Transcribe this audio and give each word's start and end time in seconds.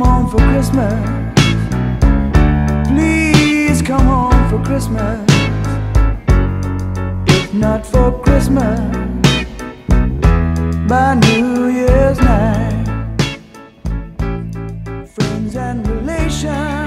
come 0.00 0.08
home 0.08 0.30
for 0.30 0.38
Christmas. 0.38 0.94
Please 2.88 3.82
come 3.82 4.06
home 4.06 4.48
for 4.48 4.64
Christmas. 4.64 5.20
If 7.26 7.52
not 7.52 7.84
for 7.84 8.18
Christmas, 8.22 8.80
by 10.88 11.14
New 11.14 11.68
Year's 11.68 12.18
night, 12.18 13.36
friends 15.06 15.56
and 15.56 15.86
relations. 15.86 16.79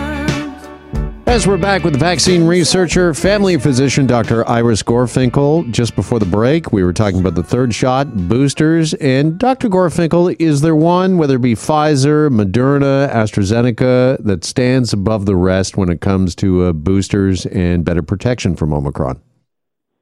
As 1.33 1.47
we're 1.47 1.57
back 1.57 1.83
with 1.83 1.99
vaccine 1.99 2.45
researcher, 2.45 3.11
family 3.15 3.57
physician 3.57 4.05
Dr. 4.05 4.47
Iris 4.47 4.83
Gorfinkel. 4.83 5.67
Just 5.71 5.95
before 5.95 6.19
the 6.19 6.27
break, 6.27 6.71
we 6.71 6.83
were 6.83 6.93
talking 6.93 7.19
about 7.19 7.33
the 7.33 7.41
third 7.41 7.73
shot, 7.73 8.15
boosters. 8.15 8.93
And 8.93 9.39
Dr. 9.39 9.67
Gorfinkel, 9.67 10.35
is 10.37 10.61
there 10.61 10.75
one, 10.75 11.17
whether 11.17 11.37
it 11.37 11.41
be 11.41 11.55
Pfizer, 11.55 12.29
Moderna, 12.29 13.11
AstraZeneca, 13.11 14.23
that 14.23 14.43
stands 14.43 14.93
above 14.93 15.25
the 15.25 15.35
rest 15.35 15.75
when 15.75 15.89
it 15.89 16.01
comes 16.01 16.35
to 16.35 16.65
uh, 16.65 16.71
boosters 16.71 17.47
and 17.47 17.83
better 17.83 18.03
protection 18.03 18.55
from 18.55 18.71
Omicron? 18.71 19.19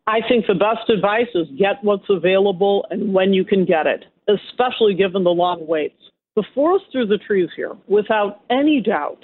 I 0.08 0.20
think 0.28 0.48
the 0.48 0.54
best 0.54 0.90
advice 0.90 1.30
is 1.34 1.48
get 1.58 1.82
what's 1.82 2.10
available 2.10 2.86
and 2.92 3.14
when 3.14 3.32
you 3.32 3.46
can 3.46 3.64
get 3.64 3.88
it, 3.88 4.04
especially 4.28 4.96
given 4.96 5.24
the 5.24 5.30
long 5.30 5.66
waits. 5.66 5.96
The 6.36 6.44
forest 6.54 6.88
through 6.92 7.08
the 7.08 7.20
trees 7.20 7.48
here, 7.56 7.78
without 7.88 8.42
any 8.50 8.82
doubt, 8.82 9.20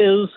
is 0.00 0.28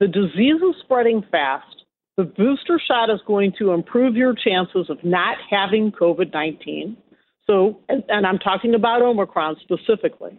the 0.00 0.08
disease 0.08 0.56
is 0.56 0.74
spreading 0.82 1.22
fast. 1.30 1.84
The 2.16 2.24
booster 2.24 2.80
shot 2.86 3.10
is 3.10 3.20
going 3.26 3.52
to 3.58 3.72
improve 3.72 4.16
your 4.16 4.34
chances 4.34 4.90
of 4.90 4.98
not 5.04 5.36
having 5.48 5.92
COVID 5.92 6.32
19. 6.32 6.96
So, 7.46 7.78
and, 7.88 8.02
and 8.08 8.26
I'm 8.26 8.38
talking 8.38 8.74
about 8.74 9.02
Omicron 9.02 9.56
specifically. 9.62 10.38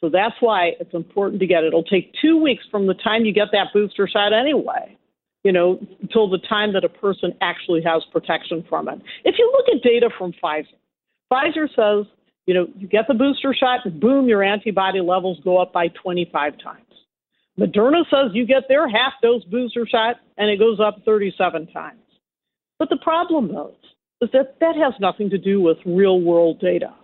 So 0.00 0.08
that's 0.08 0.34
why 0.40 0.72
it's 0.78 0.94
important 0.94 1.40
to 1.40 1.46
get 1.46 1.64
it. 1.64 1.68
It'll 1.68 1.82
take 1.82 2.12
two 2.20 2.40
weeks 2.40 2.64
from 2.70 2.86
the 2.86 2.94
time 2.94 3.24
you 3.24 3.32
get 3.32 3.48
that 3.52 3.68
booster 3.72 4.08
shot 4.08 4.32
anyway, 4.32 4.96
you 5.42 5.52
know, 5.52 5.80
until 6.02 6.30
the 6.30 6.38
time 6.38 6.72
that 6.74 6.84
a 6.84 6.88
person 6.88 7.32
actually 7.40 7.82
has 7.82 8.02
protection 8.12 8.64
from 8.68 8.88
it. 8.88 9.00
If 9.24 9.36
you 9.38 9.52
look 9.52 9.74
at 9.74 9.82
data 9.82 10.10
from 10.16 10.32
Pfizer, 10.42 10.66
Pfizer 11.32 11.68
says, 11.74 12.06
you 12.46 12.54
know, 12.54 12.66
you 12.76 12.88
get 12.88 13.06
the 13.08 13.14
booster 13.14 13.54
shot, 13.54 13.80
boom, 14.00 14.28
your 14.28 14.42
antibody 14.42 15.00
levels 15.00 15.38
go 15.44 15.58
up 15.58 15.72
by 15.72 15.88
25 15.88 16.54
times. 16.62 16.87
Moderna 17.58 18.04
says 18.08 18.30
you 18.34 18.46
get 18.46 18.68
their 18.68 18.88
half 18.88 19.14
dose 19.20 19.44
booster 19.44 19.86
shot 19.86 20.16
and 20.36 20.48
it 20.50 20.58
goes 20.58 20.78
up 20.80 21.02
37 21.04 21.66
times. 21.68 22.00
But 22.78 22.88
the 22.88 22.98
problem, 22.98 23.48
though, 23.48 23.74
is 24.20 24.30
that 24.32 24.56
that 24.60 24.76
has 24.76 24.94
nothing 25.00 25.30
to 25.30 25.38
do 25.38 25.60
with 25.60 25.78
real 25.84 26.20
world 26.20 26.60
data. 26.60 26.94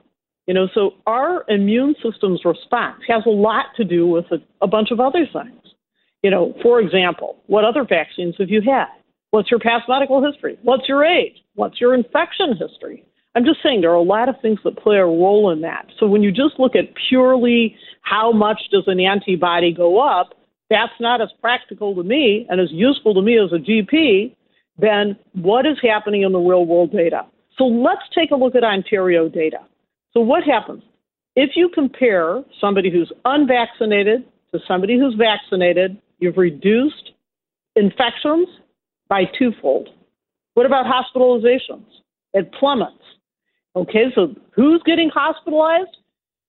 You 0.47 0.55
know, 0.55 0.69
so 0.75 0.93
our 1.07 1.45
immune 1.49 1.95
system's 2.03 2.45
response 2.45 3.01
has 3.09 3.23
a 3.27 3.31
lot 3.31 3.67
to 3.77 3.85
do 3.85 4.07
with 4.07 4.27
a, 4.31 4.37
a 4.63 4.67
bunch 4.67 4.91
of 4.91 5.01
other 5.01 5.27
things. 5.33 5.61
You 6.23 6.31
know, 6.31 6.55
for 6.63 6.81
example, 6.81 7.37
what 7.47 7.65
other 7.65 7.85
vaccines 7.85 8.35
have 8.39 8.51
you 8.51 8.61
had? 8.61 8.87
What's 9.31 9.51
your 9.51 9.61
past 9.61 9.85
medical 9.89 10.25
history? 10.25 10.59
What's 10.63 10.89
your 10.89 11.05
age? 11.05 11.35
What's 11.55 11.81
your 11.81 11.95
infection 11.95 12.57
history? 12.57 13.05
I'm 13.35 13.45
just 13.45 13.59
saying 13.63 13.81
there 13.81 13.91
are 13.91 13.95
a 13.95 14.03
lot 14.03 14.29
of 14.29 14.37
things 14.41 14.61
that 14.65 14.77
play 14.77 14.97
a 14.97 15.05
role 15.05 15.51
in 15.51 15.63
that. 15.63 15.87
So 15.99 16.07
when 16.07 16.23
you 16.23 16.31
just 16.31 16.59
look 16.59 16.77
at 16.77 16.85
purely 17.09 17.75
how 18.03 18.31
much 18.31 18.61
does 18.71 18.85
an 18.87 19.01
antibody 19.01 19.73
go 19.73 19.99
up, 20.01 20.35
that's 20.71 20.93
not 21.01 21.21
as 21.21 21.29
practical 21.41 21.95
to 21.95 22.03
me 22.03 22.47
and 22.49 22.61
as 22.61 22.69
useful 22.71 23.15
to 23.15 23.23
me 23.23 23.39
as 23.39 23.53
a 23.53 23.57
GP 23.57 24.35
than 24.79 25.17
what 25.33 25.67
is 25.67 25.77
happening 25.83 26.23
in 26.23 26.33
the 26.33 26.39
real 26.39 26.67
world 26.67 26.93
data. 26.93 27.27
So 27.57 27.65
let's 27.65 28.03
take 28.15 28.31
a 28.31 28.37
look 28.37 28.55
at 28.55 28.65
Ontario 28.65 29.29
data. 29.29 29.59
So 30.13 30.21
what 30.21 30.43
happens? 30.45 30.83
If 31.37 31.51
you 31.55 31.69
compare 31.73 32.43
somebody 32.61 32.91
who's 32.91 33.13
unvaccinated 33.25 34.25
to 34.53 34.61
somebody 34.67 34.99
who's 34.99 35.15
vaccinated, 35.15 36.01
you've 36.19 36.37
reduced 36.37 37.11
infections 37.77 38.49
by 39.09 39.25
twofold. 39.39 39.89
What 40.55 40.67
about 40.67 40.87
hospitalizations? 40.87 41.87
It 42.33 42.53
plummets. 42.53 42.95
Okay, 43.77 44.05
so 44.15 44.35
who's 44.55 44.83
getting 44.87 45.11
hospitalized? 45.13 45.97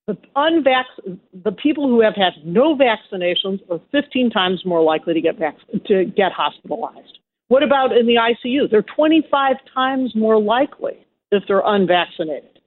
The 0.08 0.18
unvac- 0.36 1.20
the 1.44 1.52
people 1.52 1.88
who 1.88 2.02
have 2.02 2.16
had 2.16 2.34
no 2.46 2.76
vaccinations 2.76 3.60
are 3.72 3.80
15 3.92 4.30
times 4.30 4.64
more 4.66 4.82
likely 4.82 5.14
to 5.14 5.22
get 5.22 5.38
vac- 5.38 5.58
to 5.88 6.06
get 6.06 6.32
hospitalized. 6.32 7.20
What 7.48 7.64
about 7.64 7.96
in 7.96 8.06
the 8.06 8.16
ICU? 8.16 8.70
They're 8.70 8.84
25 8.84 9.56
times 9.74 10.16
more 10.16 10.40
likely 10.40 11.06
if 11.32 11.44
they're 11.48 11.64
unvaccinated. 11.66 12.60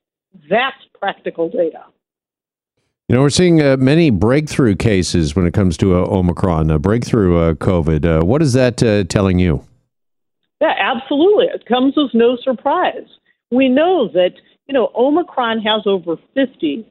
That's 0.50 0.76
practical 0.98 1.48
data. 1.48 1.84
You 3.08 3.16
know, 3.16 3.22
we're 3.22 3.30
seeing 3.30 3.62
uh, 3.62 3.76
many 3.78 4.10
breakthrough 4.10 4.76
cases 4.76 5.34
when 5.34 5.46
it 5.46 5.54
comes 5.54 5.76
to 5.78 5.96
uh, 5.96 6.06
Omicron, 6.06 6.70
uh, 6.70 6.78
breakthrough 6.78 7.38
uh, 7.38 7.54
COVID. 7.54 8.04
Uh, 8.04 8.24
what 8.24 8.42
is 8.42 8.52
that 8.52 8.82
uh, 8.82 9.04
telling 9.04 9.38
you? 9.38 9.64
Yeah, 10.60 10.74
absolutely. 10.78 11.46
It 11.46 11.64
comes 11.66 11.96
as 11.96 12.10
no 12.12 12.36
surprise. 12.36 13.06
We 13.50 13.68
know 13.68 14.08
that, 14.08 14.32
you 14.66 14.74
know, 14.74 14.90
Omicron 14.94 15.60
has 15.62 15.82
over 15.86 16.16
50 16.34 16.86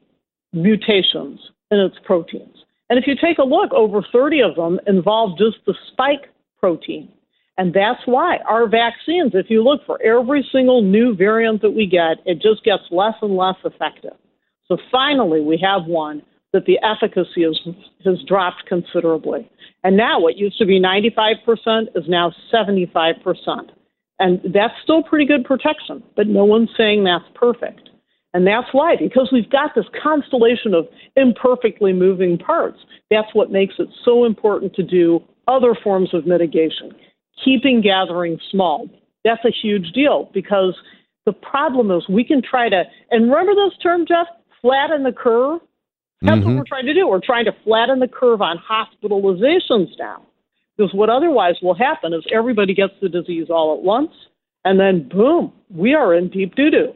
mutations 0.52 1.40
in 1.70 1.78
its 1.78 1.96
proteins. 2.04 2.56
And 2.90 2.98
if 2.98 3.06
you 3.06 3.14
take 3.14 3.38
a 3.38 3.44
look, 3.44 3.72
over 3.72 4.02
30 4.12 4.40
of 4.42 4.56
them 4.56 4.80
involve 4.86 5.38
just 5.38 5.58
the 5.66 5.74
spike 5.92 6.30
protein. 6.58 7.10
And 7.58 7.74
that's 7.74 8.00
why 8.06 8.38
our 8.48 8.68
vaccines, 8.68 9.32
if 9.34 9.46
you 9.50 9.62
look 9.62 9.84
for 9.84 10.00
every 10.02 10.48
single 10.52 10.80
new 10.80 11.14
variant 11.14 11.60
that 11.62 11.72
we 11.72 11.86
get, 11.86 12.18
it 12.24 12.40
just 12.40 12.64
gets 12.64 12.84
less 12.90 13.14
and 13.20 13.36
less 13.36 13.56
effective. 13.64 14.14
So 14.68 14.78
finally, 14.92 15.40
we 15.40 15.58
have 15.62 15.86
one 15.86 16.22
that 16.52 16.64
the 16.66 16.78
efficacy 16.82 17.42
is, 17.42 17.58
has 18.04 18.22
dropped 18.26 18.64
considerably. 18.66 19.50
And 19.84 19.96
now 19.96 20.20
what 20.20 20.36
used 20.36 20.58
to 20.58 20.66
be 20.66 20.80
95% 20.80 21.88
is 21.94 22.04
now 22.08 22.32
75%. 22.52 23.70
And 24.20 24.40
that's 24.52 24.74
still 24.82 25.02
pretty 25.02 25.26
good 25.26 25.44
protection, 25.44 26.02
but 26.16 26.26
no 26.26 26.44
one's 26.44 26.70
saying 26.76 27.04
that's 27.04 27.24
perfect. 27.34 27.87
And 28.34 28.46
that's 28.46 28.68
why, 28.72 28.94
because 28.96 29.30
we've 29.32 29.50
got 29.50 29.74
this 29.74 29.86
constellation 30.02 30.74
of 30.74 30.86
imperfectly 31.16 31.92
moving 31.92 32.36
parts, 32.38 32.78
that's 33.10 33.34
what 33.34 33.50
makes 33.50 33.74
it 33.78 33.88
so 34.04 34.24
important 34.24 34.74
to 34.74 34.82
do 34.82 35.22
other 35.46 35.74
forms 35.82 36.12
of 36.12 36.26
mitigation. 36.26 36.92
Keeping 37.42 37.80
gathering 37.80 38.38
small, 38.50 38.88
that's 39.24 39.44
a 39.44 39.50
huge 39.50 39.92
deal 39.92 40.30
because 40.34 40.76
the 41.24 41.32
problem 41.32 41.90
is 41.90 42.08
we 42.08 42.24
can 42.24 42.42
try 42.42 42.68
to, 42.68 42.84
and 43.10 43.30
remember 43.30 43.54
this 43.54 43.76
term, 43.82 44.04
Jeff, 44.06 44.26
flatten 44.60 45.04
the 45.04 45.12
curve? 45.12 45.60
That's 46.20 46.38
mm-hmm. 46.40 46.48
what 46.48 46.56
we're 46.56 46.64
trying 46.68 46.86
to 46.86 46.94
do. 46.94 47.06
We're 47.06 47.20
trying 47.24 47.44
to 47.44 47.52
flatten 47.64 48.00
the 48.00 48.08
curve 48.08 48.42
on 48.42 48.58
hospitalizations 48.58 49.90
now. 49.98 50.22
Because 50.76 50.92
what 50.94 51.10
otherwise 51.10 51.54
will 51.62 51.74
happen 51.74 52.12
is 52.12 52.24
everybody 52.32 52.74
gets 52.74 52.92
the 53.00 53.08
disease 53.08 53.48
all 53.50 53.76
at 53.76 53.82
once, 53.82 54.12
and 54.64 54.78
then 54.78 55.08
boom, 55.08 55.52
we 55.70 55.94
are 55.94 56.14
in 56.14 56.28
deep 56.28 56.54
doo 56.54 56.70
doo. 56.70 56.92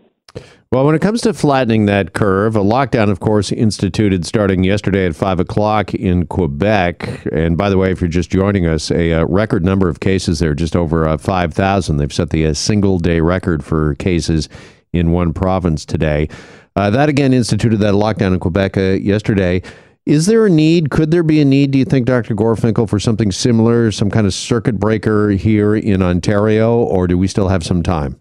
Well, 0.73 0.87
when 0.87 0.95
it 0.95 1.03
comes 1.03 1.21
to 1.21 1.35
flattening 1.35 1.85
that 1.85 2.15
curve, 2.15 2.57
a 2.57 2.61
lockdown, 2.61 3.11
of 3.11 3.21
course, 3.21 3.53
instituted 3.53 4.25
starting 4.25 4.65
yesterday 4.65 5.05
at 5.05 5.15
5 5.15 5.41
o'clock 5.41 5.93
in 5.93 6.27
Quebec. 6.29 7.27
And 7.31 7.59
by 7.59 7.69
the 7.69 7.77
way, 7.77 7.91
if 7.93 8.01
you're 8.01 8.09
just 8.09 8.31
joining 8.31 8.65
us, 8.65 8.91
a, 8.91 9.13
uh, 9.13 9.27
record 9.27 9.67
number 9.67 9.91
of 9.91 10.01
cases 10.01 10.39
there, 10.39 10.55
just 10.55 10.75
over 10.75 11.07
uh, 11.07 11.19
5,000. 11.19 11.99
They've 11.99 12.11
set 12.11 12.31
the 12.31 12.47
uh, 12.47 12.55
single 12.55 12.99
day 12.99 13.21
record 13.21 13.63
for 13.63 13.97
cases 13.97 14.49
in 14.95 15.11
one 15.11 15.35
province 15.35 15.85
today. 15.85 16.31
Uh, 16.75 16.89
that 16.89 17.11
again 17.11 17.35
instituted 17.35 17.77
that 17.77 17.93
lockdown 17.93 18.33
in 18.33 18.41
Quebec 18.41 18.79
uh, 18.79 18.81
yesterday. 18.93 19.61
Is 20.07 20.25
there 20.25 20.47
a 20.47 20.51
need? 20.51 20.91
Could 20.91 21.11
there 21.11 21.23
be 21.23 21.43
a 21.43 21.45
need, 21.45 21.73
do 21.73 21.79
you 21.79 21.85
think, 21.85 22.07
Dr. 22.07 22.35
Gorfinkel, 22.35 22.89
for 22.89 22.99
something 22.99 23.31
similar, 23.31 23.93
some 23.93 24.11
kind 24.11 24.27
of 24.27 24.33
circuit 24.33 24.81
breaker 24.81 25.33
here 25.33 25.77
in 25.77 26.01
Ontario, 26.01 26.79
or 26.79 27.07
do 27.07 27.19
we 27.19 27.29
still 27.29 27.49
have 27.49 27.63
some 27.63 27.83
time? 27.83 28.19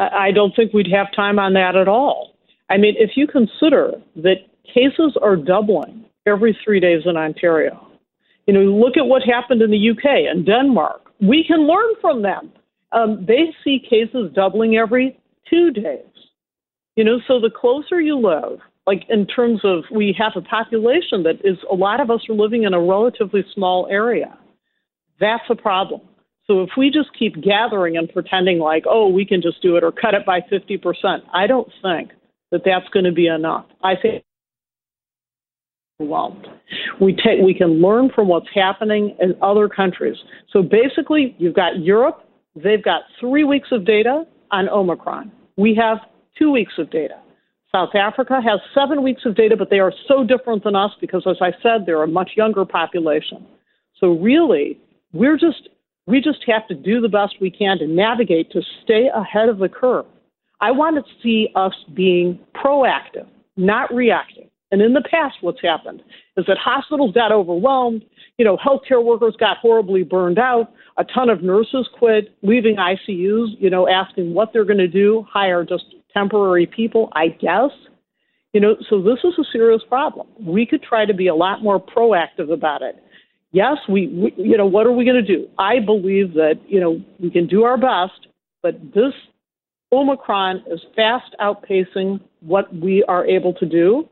I 0.00 0.30
don't 0.30 0.54
think 0.56 0.72
we'd 0.72 0.90
have 0.92 1.12
time 1.14 1.38
on 1.38 1.52
that 1.54 1.76
at 1.76 1.88
all. 1.88 2.34
I 2.70 2.76
mean, 2.76 2.94
if 2.98 3.10
you 3.16 3.26
consider 3.26 3.92
that 4.16 4.36
cases 4.72 5.16
are 5.20 5.36
doubling 5.36 6.04
every 6.26 6.56
three 6.64 6.80
days 6.80 7.02
in 7.04 7.16
Ontario, 7.16 7.86
you 8.46 8.54
know, 8.54 8.60
look 8.60 8.96
at 8.96 9.06
what 9.06 9.22
happened 9.22 9.62
in 9.62 9.70
the 9.70 9.90
UK 9.90 10.28
and 10.30 10.46
Denmark. 10.46 11.02
We 11.20 11.44
can 11.46 11.66
learn 11.66 11.94
from 12.00 12.22
them. 12.22 12.52
Um, 12.92 13.24
they 13.26 13.54
see 13.62 13.78
cases 13.78 14.32
doubling 14.34 14.76
every 14.76 15.18
two 15.48 15.70
days. 15.70 16.04
You 16.96 17.04
know, 17.04 17.20
so 17.28 17.40
the 17.40 17.50
closer 17.50 18.00
you 18.00 18.18
live, 18.18 18.58
like 18.86 19.04
in 19.08 19.26
terms 19.26 19.60
of 19.64 19.84
we 19.92 20.14
have 20.18 20.32
a 20.34 20.40
population 20.40 21.22
that 21.22 21.36
is 21.44 21.58
a 21.70 21.74
lot 21.74 22.00
of 22.00 22.10
us 22.10 22.20
are 22.28 22.34
living 22.34 22.64
in 22.64 22.74
a 22.74 22.80
relatively 22.80 23.44
small 23.54 23.86
area. 23.90 24.36
That's 25.20 25.44
a 25.50 25.54
problem. 25.54 26.00
So 26.50 26.62
if 26.62 26.70
we 26.76 26.90
just 26.90 27.10
keep 27.16 27.40
gathering 27.40 27.96
and 27.96 28.12
pretending 28.12 28.58
like, 28.58 28.82
oh, 28.88 29.06
we 29.08 29.24
can 29.24 29.40
just 29.40 29.62
do 29.62 29.76
it 29.76 29.84
or 29.84 29.92
cut 29.92 30.14
it 30.14 30.26
by 30.26 30.40
50%, 30.40 31.20
I 31.32 31.46
don't 31.46 31.70
think 31.80 32.10
that 32.50 32.62
that's 32.64 32.88
going 32.92 33.04
to 33.04 33.12
be 33.12 33.28
enough. 33.28 33.66
I 33.84 33.94
think 33.94 34.24
overwhelmed. 36.00 36.48
We 37.00 37.12
take 37.12 37.40
we 37.44 37.54
can 37.54 37.80
learn 37.80 38.10
from 38.12 38.26
what's 38.26 38.48
happening 38.52 39.16
in 39.20 39.36
other 39.40 39.68
countries. 39.68 40.16
So 40.52 40.60
basically, 40.60 41.36
you've 41.38 41.54
got 41.54 41.78
Europe. 41.78 42.28
They've 42.56 42.82
got 42.82 43.02
three 43.20 43.44
weeks 43.44 43.68
of 43.70 43.86
data 43.86 44.24
on 44.50 44.68
Omicron. 44.68 45.30
We 45.56 45.78
have 45.80 45.98
two 46.36 46.50
weeks 46.50 46.72
of 46.78 46.90
data. 46.90 47.14
South 47.70 47.94
Africa 47.94 48.40
has 48.42 48.58
seven 48.74 49.04
weeks 49.04 49.22
of 49.24 49.36
data, 49.36 49.56
but 49.56 49.70
they 49.70 49.78
are 49.78 49.92
so 50.08 50.24
different 50.24 50.64
than 50.64 50.74
us 50.74 50.90
because, 51.00 51.24
as 51.30 51.36
I 51.40 51.52
said, 51.62 51.86
they're 51.86 52.02
a 52.02 52.08
much 52.08 52.32
younger 52.36 52.64
population. 52.64 53.46
So 54.00 54.08
really, 54.14 54.80
we're 55.12 55.36
just 55.36 55.68
We 56.06 56.20
just 56.20 56.40
have 56.46 56.66
to 56.68 56.74
do 56.74 57.00
the 57.00 57.08
best 57.08 57.36
we 57.40 57.50
can 57.50 57.78
to 57.78 57.86
navigate 57.86 58.50
to 58.52 58.62
stay 58.82 59.08
ahead 59.14 59.48
of 59.48 59.58
the 59.58 59.68
curve. 59.68 60.06
I 60.60 60.70
want 60.72 60.96
to 60.96 61.12
see 61.22 61.48
us 61.54 61.74
being 61.94 62.38
proactive, 62.54 63.26
not 63.56 63.92
reactive. 63.94 64.50
And 64.72 64.80
in 64.80 64.92
the 64.92 65.02
past, 65.10 65.36
what's 65.40 65.60
happened 65.62 66.02
is 66.36 66.46
that 66.46 66.56
hospitals 66.58 67.12
got 67.12 67.32
overwhelmed. 67.32 68.04
You 68.38 68.44
know, 68.44 68.56
healthcare 68.56 69.04
workers 69.04 69.34
got 69.38 69.56
horribly 69.58 70.04
burned 70.04 70.38
out. 70.38 70.72
A 70.96 71.04
ton 71.04 71.28
of 71.28 71.42
nurses 71.42 71.88
quit, 71.98 72.34
leaving 72.42 72.76
ICUs, 72.76 73.48
you 73.58 73.68
know, 73.68 73.88
asking 73.88 74.34
what 74.34 74.52
they're 74.52 74.64
going 74.64 74.78
to 74.78 74.88
do, 74.88 75.26
hire 75.28 75.64
just 75.64 75.84
temporary 76.12 76.66
people, 76.66 77.08
I 77.14 77.28
guess. 77.28 77.70
You 78.52 78.60
know, 78.60 78.76
so 78.88 79.00
this 79.00 79.18
is 79.24 79.34
a 79.38 79.44
serious 79.52 79.82
problem. 79.88 80.26
We 80.40 80.66
could 80.66 80.82
try 80.82 81.04
to 81.04 81.14
be 81.14 81.28
a 81.28 81.34
lot 81.34 81.62
more 81.62 81.80
proactive 81.80 82.52
about 82.52 82.82
it. 82.82 83.02
Yes, 83.52 83.78
we, 83.88 84.06
we 84.08 84.34
you 84.36 84.56
know, 84.56 84.66
what 84.66 84.86
are 84.86 84.92
we 84.92 85.04
going 85.04 85.24
to 85.24 85.36
do? 85.36 85.48
I 85.58 85.80
believe 85.80 86.34
that, 86.34 86.60
you 86.68 86.80
know, 86.80 87.00
we 87.18 87.30
can 87.30 87.46
do 87.46 87.64
our 87.64 87.76
best, 87.76 88.28
but 88.62 88.80
this 88.94 89.12
Omicron 89.92 90.62
is 90.70 90.80
fast 90.94 91.34
outpacing 91.40 92.20
what 92.40 92.74
we 92.74 93.04
are 93.08 93.26
able 93.26 93.52
to 93.54 93.66
do. 93.66 94.08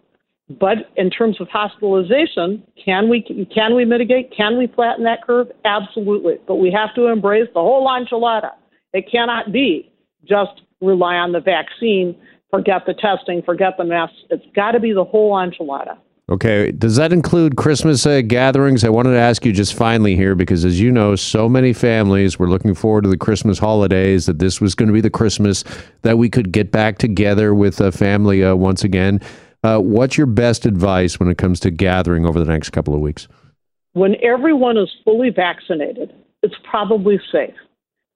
But 0.50 0.79
in 0.96 1.11
terms 1.11 1.40
of 1.40 1.49
hospitalization, 1.49 2.62
can 2.82 3.11
we 3.11 3.23
can 3.55 3.76
we 3.76 3.85
mitigate? 3.85 4.32
Can 4.35 4.56
we 4.56 4.67
flatten 4.67 5.05
that 5.05 5.23
curve? 5.26 5.49
Absolutely. 5.67 6.37
But 6.46 6.55
we 6.56 6.73
have 6.73 6.94
to 6.94 7.08
embrace 7.08 7.49
the 7.52 7.61
whole 7.61 7.87
enchilada. 7.87 8.52
It 8.94 9.11
cannot 9.12 9.52
be 9.52 9.93
just 10.25 10.62
rely 10.81 11.17
on 11.17 11.32
the 11.32 11.40
vaccine, 11.40 12.17
forget 12.50 12.87
the 12.87 12.94
testing, 12.94 13.43
forget 13.43 13.75
the 13.76 13.85
masks. 13.85 14.17
It's 14.31 14.44
got 14.56 14.73
to 14.73 14.81
be 14.81 14.93
the 14.93 15.05
whole 15.05 15.35
enchilada. 15.35 15.99
Okay. 16.30 16.72
Does 16.72 16.96
that 16.96 17.12
include 17.12 17.56
Christmas 17.56 18.04
uh, 18.04 18.20
gatherings? 18.20 18.84
I 18.84 18.90
wanted 18.90 19.12
to 19.12 19.19
ask 19.19 19.46
you 19.46 19.52
just 19.52 19.72
finally 19.72 20.14
here 20.14 20.34
because, 20.34 20.64
as 20.64 20.78
you 20.78 20.90
know, 20.90 21.16
so 21.16 21.48
many 21.48 21.72
families 21.72 22.38
were 22.38 22.48
looking 22.48 22.75
forward 22.75 23.04
to 23.04 23.10
the 23.10 23.16
Christmas 23.16 23.58
holidays 23.58 24.26
that 24.26 24.38
this 24.38 24.60
was 24.60 24.75
going 24.75 24.88
to 24.88 24.92
be 24.92 25.00
the 25.00 25.08
Christmas 25.08 25.64
that 26.02 26.19
we 26.19 26.28
could 26.28 26.52
get 26.52 26.70
back 26.70 26.98
together 26.98 27.54
with 27.54 27.80
a 27.80 27.90
family 27.90 28.44
uh, 28.44 28.54
once 28.54 28.84
again. 28.84 29.20
Uh, 29.64 29.78
what's 29.78 30.19
your 30.19 30.26
best 30.26 30.66
advice 30.66 31.19
when 31.19 31.30
it 31.30 31.38
comes 31.38 31.60
to 31.60 31.70
gathering 31.70 32.26
over 32.26 32.38
the 32.38 32.50
next 32.50 32.70
couple 32.70 32.94
of 32.94 33.00
weeks? 33.00 33.26
When 33.94 34.14
everyone 34.22 34.76
is 34.76 34.90
fully 35.04 35.30
vaccinated, 35.30 36.14
it's 36.42 36.54
probably 36.70 37.19
safe. 37.32 37.54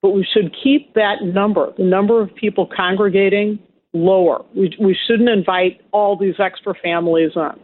But 0.02 0.10
we 0.10 0.26
should 0.32 0.54
keep 0.62 0.94
that 0.94 1.22
number, 1.22 1.72
the 1.78 1.84
number 1.84 2.20
of 2.20 2.34
people 2.34 2.68
congregating, 2.76 3.58
lower. 3.92 4.44
We, 4.54 4.76
we 4.80 4.96
shouldn't 5.06 5.28
invite 5.28 5.80
all 5.92 6.16
these 6.16 6.34
extra 6.38 6.74
families 6.82 7.32
on, 7.36 7.58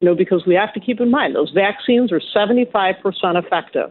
you 0.00 0.08
know, 0.08 0.14
because 0.14 0.44
we 0.46 0.54
have 0.54 0.72
to 0.74 0.80
keep 0.80 1.00
in 1.00 1.10
mind 1.10 1.34
those 1.34 1.52
vaccines 1.54 2.12
are 2.12 2.20
75% 2.34 2.94
effective. 3.34 3.90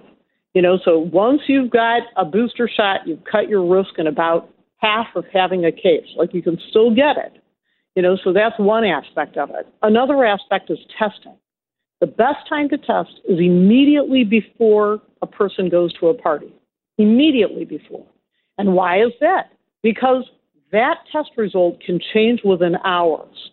You 0.53 0.61
know, 0.61 0.79
so 0.85 0.99
once 0.99 1.41
you've 1.47 1.69
got 1.69 2.03
a 2.15 2.23
booster 2.23 2.69
shot, 2.73 3.01
you've 3.05 3.23
cut 3.29 3.49
your 3.49 3.65
risk 3.65 3.97
in 3.97 4.07
about 4.07 4.49
half 4.77 5.07
of 5.15 5.25
having 5.33 5.65
a 5.65 5.71
case. 5.71 6.07
Like 6.15 6.33
you 6.33 6.41
can 6.41 6.57
still 6.69 6.93
get 6.95 7.17
it 7.17 7.41
you 7.95 8.01
know, 8.01 8.17
so 8.23 8.33
that's 8.33 8.55
one 8.59 8.83
aspect 8.83 9.37
of 9.37 9.49
it. 9.51 9.67
Another 9.81 10.25
aspect 10.25 10.69
is 10.69 10.77
testing. 10.99 11.35
The 12.01 12.07
best 12.07 12.47
time 12.47 12.67
to 12.69 12.77
test 12.77 13.21
is 13.27 13.39
immediately 13.39 14.25
before 14.25 15.01
a 15.21 15.27
person 15.27 15.69
goes 15.69 15.93
to 15.99 16.07
a 16.07 16.13
party. 16.13 16.53
Immediately 16.97 17.65
before. 17.65 18.05
And 18.57 18.73
why 18.73 19.01
is 19.01 19.13
that? 19.21 19.49
Because 19.81 20.25
that 20.71 20.97
test 21.11 21.29
result 21.37 21.79
can 21.81 21.99
change 22.13 22.41
within 22.43 22.75
hours. 22.83 23.51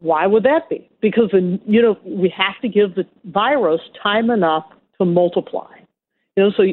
Why 0.00 0.26
would 0.26 0.42
that 0.42 0.68
be? 0.68 0.90
Because 1.00 1.30
you 1.32 1.82
know 1.82 1.98
we 2.04 2.32
have 2.36 2.60
to 2.62 2.68
give 2.68 2.94
the 2.94 3.04
virus 3.24 3.80
time 4.02 4.30
enough 4.30 4.64
to 4.98 5.04
multiply. 5.04 5.70
You 6.36 6.44
know, 6.44 6.50
so 6.56 6.64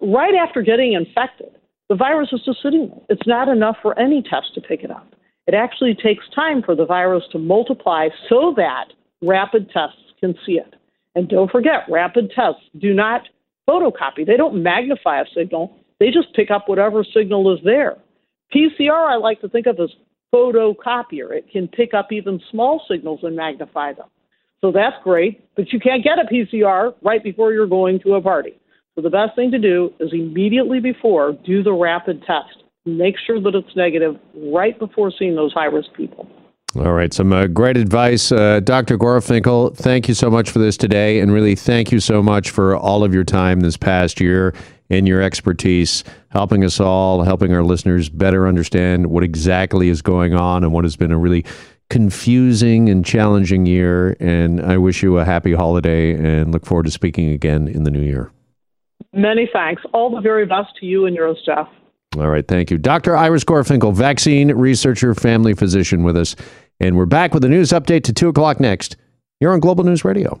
right 0.00 0.34
after 0.34 0.62
getting 0.62 0.92
infected, 0.92 1.50
the 1.88 1.96
virus 1.96 2.28
is 2.32 2.40
just 2.44 2.62
sitting 2.62 2.88
there. 2.88 3.00
It's 3.08 3.26
not 3.26 3.48
enough 3.48 3.76
for 3.82 3.98
any 3.98 4.22
test 4.22 4.54
to 4.54 4.60
pick 4.60 4.84
it 4.84 4.90
up. 4.90 5.14
It 5.46 5.54
actually 5.54 5.94
takes 5.94 6.24
time 6.34 6.62
for 6.62 6.76
the 6.76 6.84
virus 6.84 7.24
to 7.32 7.38
multiply 7.38 8.08
so 8.28 8.52
that 8.56 8.92
rapid 9.22 9.70
tests 9.70 9.98
can 10.20 10.34
see 10.44 10.52
it. 10.52 10.74
And 11.14 11.28
don't 11.28 11.50
forget, 11.50 11.84
rapid 11.88 12.30
tests 12.34 12.60
do 12.78 12.92
not 12.92 13.22
photocopy, 13.68 14.26
they 14.26 14.36
don't 14.36 14.62
magnify 14.62 15.20
a 15.20 15.24
signal, 15.34 15.76
they 15.98 16.10
just 16.10 16.32
pick 16.34 16.50
up 16.50 16.68
whatever 16.68 17.02
signal 17.02 17.52
is 17.52 17.60
there. 17.64 17.96
PCR, 18.54 19.10
I 19.10 19.16
like 19.16 19.40
to 19.40 19.48
think 19.48 19.66
of 19.66 19.80
as 19.80 19.90
photocopier. 20.34 21.32
It 21.32 21.50
can 21.50 21.68
pick 21.68 21.94
up 21.94 22.12
even 22.12 22.40
small 22.50 22.82
signals 22.90 23.20
and 23.22 23.36
magnify 23.36 23.94
them. 23.94 24.08
So 24.60 24.72
that's 24.72 24.96
great, 25.04 25.54
but 25.54 25.72
you 25.72 25.78
can't 25.78 26.02
get 26.02 26.18
a 26.18 26.24
PCR 26.24 26.94
right 27.02 27.22
before 27.22 27.52
you're 27.52 27.66
going 27.66 28.00
to 28.00 28.14
a 28.14 28.20
party. 28.20 28.58
So 28.94 29.02
the 29.02 29.10
best 29.10 29.36
thing 29.36 29.52
to 29.52 29.58
do 29.58 29.92
is 30.00 30.10
immediately 30.12 30.80
before 30.80 31.32
do 31.44 31.62
the 31.62 31.72
rapid 31.72 32.22
test 32.26 32.64
make 32.96 33.16
sure 33.26 33.40
that 33.40 33.54
it's 33.54 33.76
negative 33.76 34.16
right 34.34 34.78
before 34.78 35.12
seeing 35.16 35.34
those 35.34 35.52
high 35.52 35.66
risk 35.66 35.88
people. 35.96 36.28
All 36.76 36.92
right, 36.92 37.14
some 37.14 37.32
uh, 37.32 37.46
great 37.46 37.78
advice. 37.78 38.30
Uh, 38.30 38.60
Dr. 38.60 38.98
Gorfinkel, 38.98 39.74
thank 39.74 40.06
you 40.06 40.12
so 40.12 40.30
much 40.30 40.50
for 40.50 40.58
this 40.58 40.76
today. 40.76 41.20
And 41.20 41.32
really, 41.32 41.54
thank 41.54 41.90
you 41.90 41.98
so 41.98 42.22
much 42.22 42.50
for 42.50 42.76
all 42.76 43.04
of 43.04 43.14
your 43.14 43.24
time 43.24 43.60
this 43.60 43.78
past 43.78 44.20
year 44.20 44.54
and 44.90 45.08
your 45.08 45.22
expertise, 45.22 46.04
helping 46.28 46.64
us 46.64 46.78
all, 46.78 47.22
helping 47.22 47.54
our 47.54 47.62
listeners 47.62 48.10
better 48.10 48.46
understand 48.46 49.06
what 49.06 49.24
exactly 49.24 49.88
is 49.88 50.02
going 50.02 50.34
on 50.34 50.62
and 50.62 50.72
what 50.72 50.84
has 50.84 50.94
been 50.94 51.10
a 51.10 51.18
really 51.18 51.44
confusing 51.88 52.90
and 52.90 53.04
challenging 53.04 53.64
year. 53.64 54.14
And 54.20 54.60
I 54.60 54.76
wish 54.76 55.02
you 55.02 55.18
a 55.18 55.24
happy 55.24 55.54
holiday 55.54 56.12
and 56.12 56.52
look 56.52 56.66
forward 56.66 56.84
to 56.84 56.92
speaking 56.92 57.30
again 57.30 57.66
in 57.66 57.84
the 57.84 57.90
new 57.90 58.02
year. 58.02 58.30
Many 59.14 59.48
thanks. 59.50 59.82
All 59.94 60.14
the 60.14 60.20
very 60.20 60.44
best 60.44 60.76
to 60.80 60.86
you 60.86 61.06
and 61.06 61.16
your 61.16 61.34
staff. 61.42 61.68
All 62.16 62.28
right, 62.28 62.46
thank 62.46 62.70
you. 62.70 62.78
Dr. 62.78 63.16
Iris 63.16 63.44
Gorfinkel, 63.44 63.94
vaccine 63.94 64.50
researcher, 64.52 65.14
family 65.14 65.54
physician 65.54 66.02
with 66.02 66.16
us. 66.16 66.34
And 66.80 66.96
we're 66.96 67.06
back 67.06 67.34
with 67.34 67.44
a 67.44 67.48
news 67.48 67.70
update 67.70 68.04
to 68.04 68.12
2 68.12 68.28
o'clock 68.28 68.60
next. 68.60 68.96
You're 69.40 69.52
on 69.52 69.60
Global 69.60 69.84
News 69.84 70.04
Radio. 70.04 70.40